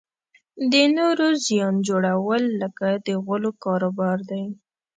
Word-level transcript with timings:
د 0.71 0.73
نورو 0.97 1.27
زیان 1.45 1.75
جوړول 1.87 2.43
لکه 2.61 2.87
د 3.05 3.07
غولو 3.25 3.51
کاروبار 3.63 4.17
دی. 4.29 4.43